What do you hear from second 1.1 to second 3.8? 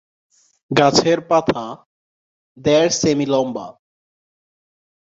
পাতা দেড় সেমি লম্বা।